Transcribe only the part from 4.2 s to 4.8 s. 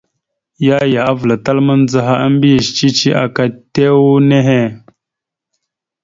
nehe.